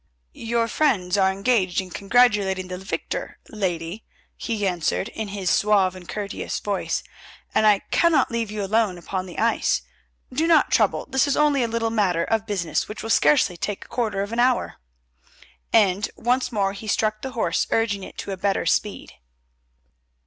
"Your 0.33 0.67
friends 0.67 1.15
are 1.15 1.31
engaged 1.31 1.79
in 1.79 1.91
congratulating 1.91 2.69
the 2.69 2.79
victor, 2.79 3.37
lady," 3.49 4.03
he 4.35 4.65
answered 4.65 5.09
in 5.09 5.27
his 5.27 5.51
suave 5.51 5.95
and 5.95 6.09
courteous 6.09 6.57
voice, 6.59 7.03
"and 7.53 7.67
I 7.67 7.81
cannot 7.91 8.31
leave 8.31 8.49
you 8.49 8.63
alone 8.63 8.97
upon 8.97 9.27
the 9.27 9.37
ice. 9.37 9.83
Do 10.33 10.47
not 10.47 10.71
trouble; 10.71 11.05
this 11.07 11.27
is 11.27 11.37
only 11.37 11.61
a 11.61 11.67
little 11.67 11.91
matter 11.91 12.23
of 12.23 12.47
business 12.47 12.87
which 12.87 13.03
will 13.03 13.11
scarcely 13.11 13.57
take 13.57 13.85
a 13.85 13.89
quarter 13.89 14.23
of 14.23 14.33
an 14.33 14.39
hour," 14.39 14.77
and 15.71 16.09
once 16.15 16.51
more 16.51 16.73
he 16.73 16.87
struck 16.87 17.21
the 17.21 17.33
horse 17.33 17.67
urging 17.69 18.03
it 18.03 18.17
to 18.17 18.31
a 18.31 18.37
better 18.37 18.65
speed. 18.65 19.13